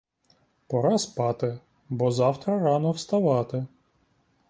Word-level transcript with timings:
Пора 0.67 0.97
спати, 0.97 1.59
бо 1.89 2.11
завтра 2.11 2.59
рано 2.59 2.91
вставати. 2.91 3.65